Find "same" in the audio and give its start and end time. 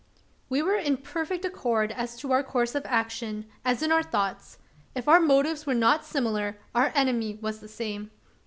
7.69-8.09